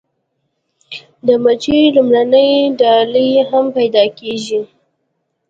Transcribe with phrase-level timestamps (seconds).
[1.25, 4.61] د مچیو لومړنۍ ډلې هم پیدا کیږي